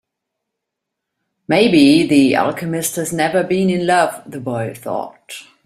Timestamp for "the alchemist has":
2.07-3.13